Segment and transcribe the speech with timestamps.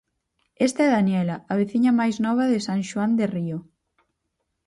[0.65, 3.57] Esta é Daniela, a veciña máis nova de San Xoán de Río.